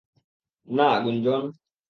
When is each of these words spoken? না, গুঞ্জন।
না, 0.67 0.87
গুঞ্জন। 1.03 1.43